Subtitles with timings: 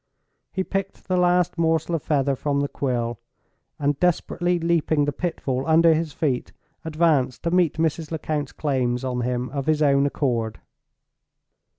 [0.51, 3.19] He picked the last morsel of feather from the quill;
[3.77, 8.09] and, desperately leaping the pitfall under his feet, advanced to meet Mrs.
[8.09, 10.59] Lecount's claims on him of his own accord.